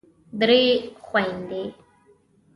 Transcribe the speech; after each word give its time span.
درې 0.41 0.63
خوندې 1.05 1.63